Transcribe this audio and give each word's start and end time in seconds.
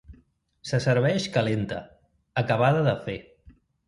Se 0.69 0.77
serveix 0.85 1.27
calenta, 1.35 1.81
acabada 2.43 2.81
de 2.89 2.95
fer. 3.05 3.19